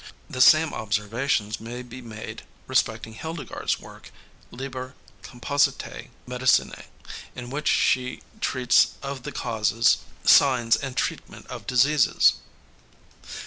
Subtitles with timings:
[0.27, 4.11] The same observations may be made respecting Hildegard 's work,
[4.49, 6.85] Liber Compositæ Medicinæ,
[7.35, 12.33] in which she treats of the causes, signs and treatment of diseases.